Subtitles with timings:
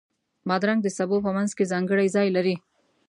[0.47, 2.55] بادرنګ د سبو په منځ کې ځانګړی ځای لري.